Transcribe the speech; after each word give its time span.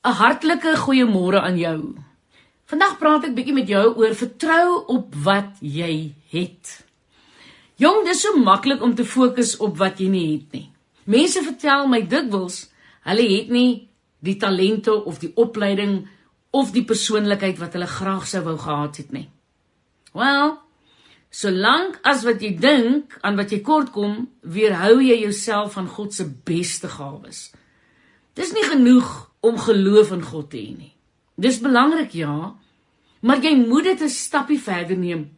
'n 0.00 0.16
Hartlike 0.16 0.76
goeiemôre 0.80 1.40
aan 1.40 1.58
jou. 1.58 1.80
Vandag 2.64 2.96
praat 2.98 3.24
ek 3.28 3.34
bietjie 3.36 3.52
met 3.52 3.68
jou 3.68 3.96
oor 4.00 4.14
vertrou 4.16 4.84
op 4.88 5.12
wat 5.26 5.58
jy 5.60 6.14
het. 6.32 6.86
Jong, 7.76 8.06
dis 8.06 8.22
so 8.24 8.40
maklik 8.40 8.80
om 8.80 8.94
te 8.94 9.04
fokus 9.04 9.58
op 9.60 9.76
wat 9.76 10.00
jy 10.00 10.08
nie 10.08 10.24
het 10.32 10.56
nie. 10.56 10.70
Mense 11.04 11.44
vertel 11.44 11.86
my 11.86 12.00
dikwels 12.08 12.70
hulle 13.04 13.28
het 13.28 13.52
nie 13.52 13.90
die 14.24 14.36
talente 14.40 14.94
of 15.04 15.20
die 15.20 15.32
opleiding 15.36 16.08
of 16.50 16.72
die 16.72 16.84
persoonlikheid 16.84 17.60
wat 17.60 17.76
hulle 17.76 17.86
graag 17.86 18.26
sou 18.26 18.42
wou 18.48 18.56
gehad 18.56 18.96
het 18.96 19.12
nie. 19.12 19.28
Wel, 20.16 20.56
solank 21.30 22.00
as 22.02 22.24
wat 22.24 22.40
jy 22.40 22.56
dink 22.56 23.18
aan 23.20 23.36
wat 23.36 23.52
jy 23.52 23.60
kort 23.60 23.92
kom, 23.92 24.30
weerhou 24.40 25.02
jy 25.04 25.20
jouself 25.26 25.76
van 25.76 25.88
God 25.88 26.14
se 26.16 26.24
beste 26.24 26.88
gawes. 26.88 27.50
Dis 28.32 28.56
nie 28.56 28.64
genoeg 28.64 29.29
om 29.40 29.58
geloof 29.58 30.12
in 30.12 30.22
God 30.22 30.50
te 30.50 30.58
hê 30.60 30.72
nie. 30.76 30.94
Dis 31.40 31.60
belangrik 31.60 32.12
ja, 32.12 32.54
maar 33.20 33.42
jy 33.42 33.54
moet 33.56 33.84
dit 33.84 34.02
'n 34.02 34.08
stappie 34.08 34.60
verder 34.60 34.96
neem. 34.96 35.30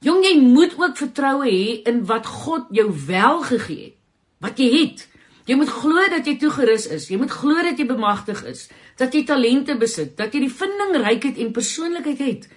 Jong, 0.00 0.24
jy 0.24 0.40
moet 0.40 0.74
ook 0.78 0.96
vertroue 0.96 1.48
hê 1.48 1.82
in 1.88 2.04
wat 2.06 2.26
God 2.26 2.66
jou 2.70 2.92
wel 3.06 3.42
gegee 3.42 3.84
het. 3.84 3.96
Wat 4.38 4.58
jy 4.58 4.68
het. 4.80 5.08
Jy 5.46 5.54
moet 5.54 5.70
glo 5.70 6.08
dat 6.10 6.26
jy 6.26 6.36
toegerus 6.36 6.86
is. 6.86 7.08
Jy 7.08 7.16
moet 7.16 7.30
glo 7.30 7.54
dat 7.62 7.78
jy 7.78 7.86
bemagtig 7.86 8.44
is, 8.44 8.68
dat 8.98 9.14
jy 9.14 9.24
talente 9.24 9.76
besit, 9.78 10.16
dat 10.16 10.34
jy 10.34 10.40
die 10.40 10.52
vindingrykheid 10.52 11.38
en 11.38 11.52
persoonlikheid 11.52 12.18
het. 12.18 12.48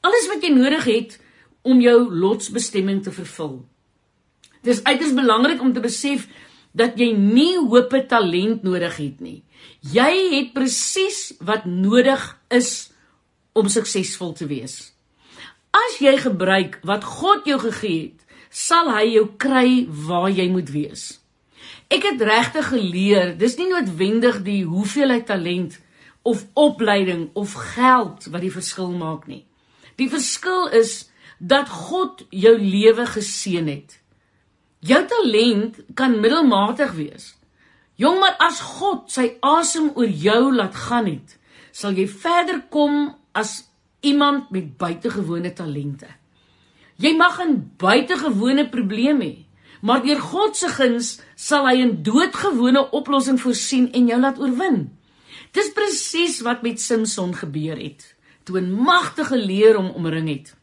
Alles 0.00 0.28
wat 0.28 0.42
jy 0.42 0.52
nodig 0.54 0.84
het 0.84 1.18
om 1.62 1.80
jou 1.80 2.08
lotsbestemming 2.08 3.02
te 3.04 3.12
vervul. 3.12 3.60
Dis 4.64 4.84
uiters 4.84 5.12
belangrik 5.14 5.60
om 5.60 5.72
te 5.72 5.80
besef 5.84 6.26
dat 6.72 6.98
jy 6.98 7.10
nie 7.16 7.56
hoop 7.58 7.94
talent 8.08 8.62
nodig 8.62 8.96
het 8.96 9.20
nie. 9.20 9.42
Jy 9.80 10.12
het 10.36 10.54
presies 10.54 11.34
wat 11.40 11.66
nodig 11.66 12.22
is 12.48 12.90
om 13.52 13.68
suksesvol 13.68 14.32
te 14.38 14.46
wees. 14.46 14.92
As 15.70 15.98
jy 16.02 16.16
gebruik 16.18 16.80
wat 16.86 17.04
God 17.06 17.46
jou 17.46 17.58
gegee 17.62 18.00
het, 18.10 18.26
sal 18.50 18.90
hy 18.90 19.04
jou 19.14 19.26
kry 19.38 19.86
waar 19.86 20.30
jy 20.30 20.48
moet 20.50 20.70
wees. 20.74 21.20
Ek 21.90 22.04
het 22.06 22.22
regtig 22.22 22.70
geleer, 22.70 23.32
dis 23.38 23.56
nie 23.58 23.68
noodwendig 23.70 24.42
die 24.46 24.62
hoeveelheid 24.66 25.26
talent 25.26 25.78
of 26.22 26.44
opleiding 26.58 27.30
of 27.34 27.54
geld 27.74 28.26
wat 28.30 28.42
die 28.42 28.52
verskil 28.52 28.92
maak 28.94 29.26
nie. 29.30 29.44
Die 29.98 30.10
verskil 30.10 30.68
is 30.74 31.10
dat 31.38 31.70
God 31.70 32.26
jou 32.30 32.56
lewe 32.58 33.06
geseën 33.06 33.66
het. 33.70 33.99
Jou 34.80 35.00
talent 35.06 35.76
kan 35.94 36.20
middelmatig 36.20 36.92
wees. 36.96 37.34
Jong, 38.00 38.16
maar 38.20 38.38
as 38.40 38.62
God 38.64 39.10
sy 39.12 39.34
asem 39.44 39.90
oor 39.92 40.08
jou 40.08 40.54
laat 40.56 40.76
gaan 40.88 41.10
het, 41.10 41.36
sal 41.72 41.92
jy 41.92 42.06
verder 42.08 42.62
kom 42.72 43.10
as 43.36 43.68
iemand 44.00 44.48
met 44.54 44.72
buitengewone 44.80 45.52
talente. 45.52 46.08
Jy 46.96 47.12
mag 47.16 47.40
'n 47.40 47.72
buitengewone 47.76 48.68
probleem 48.68 49.20
hê, 49.20 49.44
maar 49.82 50.02
deur 50.02 50.20
God 50.20 50.56
se 50.56 50.68
guns 50.68 51.20
sal 51.36 51.66
hy 51.66 51.82
'n 51.82 52.02
doodgewone 52.02 52.90
oplossing 52.90 53.40
voorsien 53.40 53.92
en 53.92 54.08
jou 54.08 54.20
laat 54.20 54.38
oorwin. 54.38 54.96
Dis 55.52 55.72
presies 55.72 56.40
wat 56.40 56.62
met 56.62 56.80
Samson 56.80 57.34
gebeur 57.34 57.76
het, 57.76 58.14
toe 58.44 58.60
'n 58.60 58.72
magtige 58.72 59.36
leer 59.36 59.76
hom 59.76 59.90
omring 59.90 60.28
het. 60.28 60.54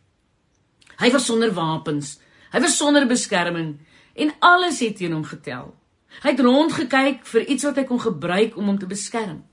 Hy 0.98 1.12
was 1.12 1.26
sonder 1.26 1.54
wapens, 1.54 2.20
hy 2.52 2.60
was 2.60 2.78
sonder 2.78 3.06
beskerming 3.06 3.78
en 4.18 4.34
alles 4.40 4.80
het 4.84 4.98
teen 4.98 5.14
hom 5.14 5.26
getel. 5.28 5.74
Hy 6.24 6.34
het 6.34 6.42
rondgekyk 6.42 7.26
vir 7.30 7.46
iets 7.46 7.66
wat 7.68 7.78
hy 7.78 7.86
kon 7.90 8.02
gebruik 8.02 8.58
om 8.58 8.72
hom 8.72 8.80
te 8.82 8.90
beskerm. 8.90 9.44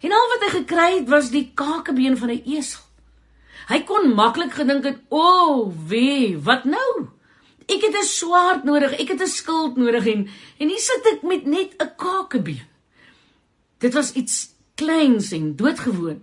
En 0.00 0.12
al 0.12 0.28
wat 0.32 0.44
hy 0.46 0.50
gekry 0.58 0.88
het 0.98 1.08
was 1.12 1.30
die 1.32 1.50
kakebeen 1.54 2.16
van 2.16 2.30
'n 2.30 2.42
esel. 2.44 2.82
Hy 3.68 3.80
kon 3.82 4.14
maklik 4.14 4.52
gedink 4.52 4.84
het, 4.84 4.98
"O, 5.08 5.18
oh, 5.18 5.72
wee, 5.88 6.38
wat 6.38 6.64
nou? 6.64 7.08
Ek 7.66 7.82
het 7.82 7.96
'n 7.96 8.04
swaard 8.04 8.64
nodig, 8.64 8.92
ek 9.00 9.08
het 9.08 9.22
'n 9.22 9.26
skild 9.26 9.76
nodig 9.76 10.06
en 10.06 10.28
en 10.58 10.68
hier 10.68 10.78
sit 10.78 11.06
ek 11.12 11.22
met 11.22 11.46
net 11.46 11.74
'n 11.78 11.92
kakebeen." 11.96 12.66
Dit 13.78 13.94
was 13.94 14.12
iets 14.12 14.54
kleins 14.74 15.32
en 15.32 15.56
doodgewoon. 15.56 16.22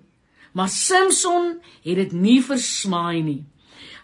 Maar 0.53 0.69
Samson 0.69 1.61
het 1.83 1.95
dit 1.95 2.11
nie 2.11 2.43
versmaai 2.43 3.21
nie. 3.21 3.45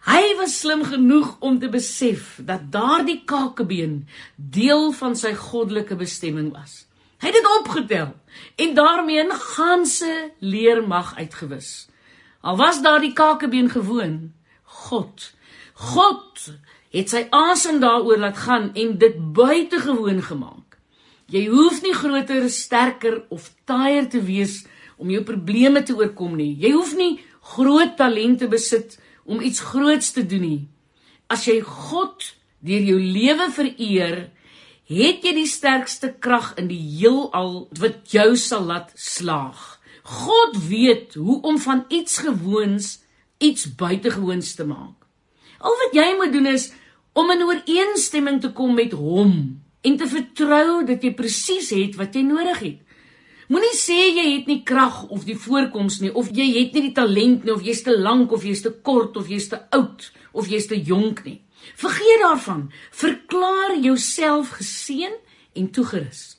Hy 0.08 0.36
was 0.40 0.60
slim 0.62 0.86
genoeg 0.88 1.34
om 1.44 1.58
te 1.60 1.68
besef 1.70 2.38
dat 2.48 2.70
daardie 2.72 3.20
kakebeen 3.28 4.06
deel 4.36 4.94
van 4.96 5.16
sy 5.20 5.34
goddelike 5.36 5.98
bestemming 6.00 6.54
was. 6.56 6.86
Hy 7.20 7.28
het 7.28 7.36
dit 7.36 7.50
opgetel 7.58 8.14
en 8.56 8.76
daarmee 8.76 9.24
'n 9.24 9.32
ganse 9.32 10.32
leermag 10.40 11.16
uitgewis. 11.16 11.90
Al 12.42 12.58
was 12.58 12.82
daardie 12.82 13.14
kakebeen 13.14 13.70
gewoon, 13.70 14.32
God, 14.64 15.34
God 15.74 16.54
het 16.92 17.10
sy 17.10 17.28
asem 17.30 17.80
daaroor 17.80 18.18
laat 18.18 18.38
gaan 18.38 18.74
en 18.74 18.98
dit 18.98 19.34
buitengewoon 19.34 20.22
gemaak. 20.22 20.78
Jy 21.26 21.48
hoef 21.48 21.82
nie 21.82 21.94
groter, 21.94 22.50
sterker 22.50 23.24
of 23.30 23.52
taaier 23.66 24.10
te 24.10 24.22
wees 24.22 24.66
om 24.98 25.10
jou 25.10 25.24
probleme 25.24 25.84
te 25.84 25.96
oorkom 25.96 26.36
nie. 26.36 26.56
Jy 26.60 26.72
hoef 26.72 26.96
nie 26.96 27.20
groot 27.42 27.98
talente 27.98 28.48
besit 28.48 28.98
nie 28.98 29.09
om 29.30 29.42
iets 29.46 29.62
groots 29.72 30.12
te 30.16 30.26
doen 30.26 30.42
nie. 30.42 30.62
As 31.30 31.46
jy 31.46 31.60
God 31.62 32.32
deur 32.66 32.86
jou 32.90 32.98
lewe 33.00 33.50
vereer, 33.54 34.18
het 34.90 35.26
jy 35.26 35.36
die 35.38 35.50
sterkste 35.50 36.10
krag 36.18 36.56
in 36.58 36.68
die 36.72 36.82
heelal 36.82 37.68
wat 37.80 38.10
jou 38.10 38.34
sal 38.42 38.66
laat 38.72 38.90
slaag. 38.98 39.78
God 40.10 40.58
weet 40.66 41.14
hoe 41.20 41.38
om 41.46 41.60
van 41.62 41.86
iets 41.94 42.18
gewoons 42.26 42.98
iets 43.40 43.70
buitengewoons 43.78 44.56
te 44.58 44.66
maak. 44.68 44.98
Al 45.60 45.76
wat 45.84 45.96
jy 45.96 46.08
moet 46.18 46.34
doen 46.34 46.50
is 46.50 46.72
om 47.14 47.30
in 47.32 47.46
ooreenstemming 47.46 48.42
te 48.42 48.52
kom 48.56 48.74
met 48.76 48.96
hom 48.98 49.34
en 49.86 49.98
te 49.98 50.08
vertrou 50.10 50.84
dat 50.88 51.04
jy 51.04 51.14
presies 51.16 51.70
het 51.76 51.96
wat 52.00 52.16
jy 52.16 52.26
nodig 52.26 52.60
het. 52.66 52.80
Moenie 53.50 53.74
sê 53.74 53.98
jy 54.14 54.26
het 54.36 54.50
nie 54.50 54.62
krag 54.62 55.08
of 55.10 55.24
die 55.26 55.38
voorkoms 55.38 56.00
nie 56.04 56.12
of 56.14 56.28
jy 56.38 56.46
het 56.60 56.76
nie 56.76 56.84
die 56.90 56.94
talent 56.94 57.46
nie 57.48 57.54
of 57.54 57.64
jy's 57.66 57.82
te 57.82 57.96
lank 57.98 58.34
of 58.36 58.44
jy's 58.46 58.62
te 58.62 58.70
kort 58.70 59.18
of 59.18 59.32
jy's 59.32 59.50
te 59.50 59.58
oud 59.74 60.06
of 60.38 60.52
jy's 60.52 60.68
te 60.70 60.78
jonk 60.78 61.24
nie. 61.26 61.40
Vergeet 61.80 62.22
daarvan. 62.22 62.68
Verklaar 62.92 63.74
jouself 63.82 64.54
geseën 64.60 65.16
en 65.58 65.72
toegerus. 65.74 66.38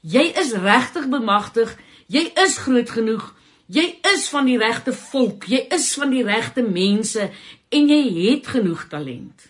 Jy 0.00 0.26
is 0.40 0.52
regtig 0.52 1.08
bemagtig. 1.08 1.72
Jy 2.12 2.26
is 2.44 2.58
groot 2.60 2.92
genoeg. 2.92 3.24
Jy 3.70 3.86
is 4.12 4.28
van 4.28 4.44
die 4.44 4.58
regte 4.60 4.92
volk. 4.92 5.48
Jy 5.48 5.64
is 5.72 5.88
van 5.96 6.12
die 6.12 6.24
regte 6.26 6.60
mense 6.66 7.30
en 7.70 7.88
jy 7.88 8.02
het 8.26 8.52
genoeg 8.52 8.84
talent. 8.92 9.48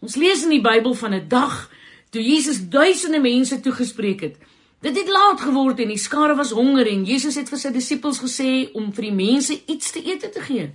Ons 0.00 0.16
lees 0.16 0.44
in 0.46 0.56
die 0.56 0.64
Bybel 0.64 0.94
van 0.94 1.14
'n 1.14 1.28
dag 1.28 1.70
toe 2.10 2.22
Jesus 2.22 2.68
duisende 2.68 3.20
mense 3.20 3.60
toegespreek 3.60 4.20
het. 4.20 4.36
Dit 4.84 4.96
het 4.96 5.08
laat 5.08 5.40
geword 5.40 5.80
en 5.80 5.88
die 5.88 6.00
skare 6.00 6.34
was 6.36 6.52
honger 6.52 6.88
en 6.90 7.06
Jesus 7.08 7.38
het 7.40 7.48
vir 7.48 7.60
sy 7.60 7.72
disippels 7.72 8.20
gesê 8.20 8.50
om 8.76 8.90
vir 8.92 9.08
die 9.08 9.16
mense 9.16 9.56
iets 9.66 9.94
te 9.94 10.02
eet 10.04 10.26
te 10.32 10.42
gee. 10.44 10.68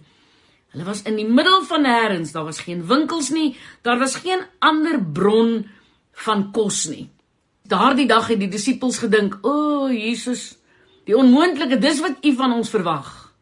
Hulle 0.72 0.88
was 0.88 1.04
in 1.06 1.20
die 1.20 1.28
middel 1.28 1.66
van 1.68 1.84
nêrens, 1.86 2.32
daar 2.32 2.48
was 2.48 2.64
geen 2.66 2.86
winkels 2.88 3.30
nie, 3.30 3.54
daar 3.84 4.00
was 4.00 4.16
geen 4.24 4.42
ander 4.60 4.98
bron 5.04 5.68
van 6.26 6.48
kos 6.56 6.86
nie. 6.90 7.10
Daardie 7.68 8.08
dag 8.08 8.28
het 8.32 8.40
die 8.40 8.50
disippels 8.50 8.98
gedink: 9.04 9.38
"O, 9.42 9.52
oh, 9.52 9.92
Jesus, 9.92 10.58
die 11.06 11.16
onmoontlike, 11.18 11.78
dis 11.78 12.00
wat 12.00 12.26
U 12.26 12.34
van 12.36 12.54
ons 12.54 12.70
verwag." 12.70 13.34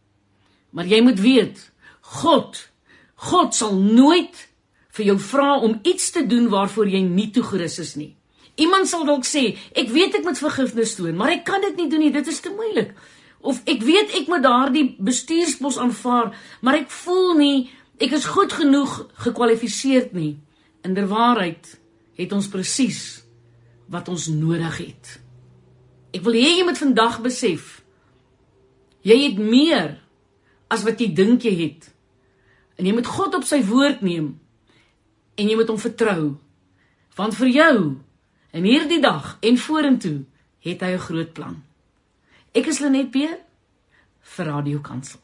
Maar 0.69 0.85
jy 0.85 1.01
moet 1.01 1.19
weet, 1.19 1.71
God, 2.01 2.69
God 3.15 3.55
sal 3.55 3.75
nooit 3.75 4.49
vir 4.89 5.05
jou 5.05 5.19
vra 5.19 5.59
om 5.59 5.79
iets 5.83 6.11
te 6.11 6.25
doen 6.27 6.49
waarvoor 6.49 6.87
jy 6.87 7.01
nie 7.01 7.29
toegerus 7.31 7.79
is 7.79 7.95
nie. 7.95 8.18
Iemand 8.59 8.89
sal 8.91 9.05
dalk 9.07 9.25
sê, 9.27 9.53
ek 9.77 9.91
weet 9.93 10.19
ek 10.19 10.27
moet 10.27 10.41
vergifnis 10.41 10.97
toon, 10.97 11.15
maar 11.15 11.31
ek 11.37 11.45
kan 11.47 11.63
dit 11.63 11.79
nie 11.79 11.87
doen 11.91 12.03
nie, 12.03 12.13
dit 12.13 12.27
is 12.27 12.41
te 12.43 12.51
moeilik. 12.51 12.91
Of 13.39 13.61
ek 13.69 13.83
weet 13.87 14.15
ek 14.19 14.27
moet 14.27 14.43
daardie 14.43 14.85
bestuurspos 14.99 15.79
aanvaar, 15.79 16.33
maar 16.61 16.81
ek 16.81 16.91
voel 16.91 17.37
nie 17.39 17.57
ek 17.99 18.15
is 18.15 18.27
goed 18.31 18.53
genoeg 18.55 18.93
gekwalifiseerd 19.25 20.13
nie. 20.15 20.37
Inderwaarheid 20.87 21.73
het 22.19 22.35
ons 22.35 22.47
presies 22.51 23.01
wat 23.91 24.07
ons 24.11 24.29
nodig 24.31 24.77
het. 24.79 25.17
Ek 26.15 26.23
wil 26.25 26.37
hê 26.39 26.59
jy 26.59 26.65
moet 26.67 26.79
vandag 26.79 27.19
besef 27.23 27.79
jy 29.05 29.15
het 29.23 29.39
meer 29.39 29.95
as 30.69 30.83
wat 30.85 30.99
jy 31.01 31.09
dink 31.15 31.45
jy 31.47 31.55
het. 31.63 31.87
En 32.79 32.87
jy 32.87 32.93
moet 32.95 33.07
God 33.07 33.39
op 33.39 33.47
sy 33.47 33.61
woord 33.65 34.03
neem 34.05 34.33
en 35.39 35.47
jy 35.47 35.55
moet 35.55 35.71
hom 35.71 35.79
vertrou. 35.79 36.35
Want 37.15 37.35
vir 37.39 37.51
jou 37.51 37.75
In 38.51 38.63
hierdie 38.63 39.01
dag 39.01 39.37
en 39.45 39.57
vorentoe 39.61 40.23
het 40.65 40.81
hy 40.81 40.93
'n 40.97 41.05
groot 41.05 41.33
plan. 41.33 41.63
Ek 42.51 42.65
is 42.65 42.79
Lenet 42.79 43.11
Peer 43.11 43.37
vir 44.21 44.45
Radio 44.45 44.79
Kansel. 44.79 45.19